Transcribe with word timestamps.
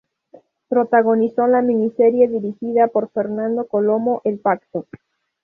Protagonizó 0.67 1.45
la 1.45 1.61
miniserie 1.61 2.27
dirigida 2.27 2.87
por 2.87 3.11
Fernando 3.11 3.67
Colomo, 3.67 4.21
"El 4.23 4.39
pacto". 4.39 4.87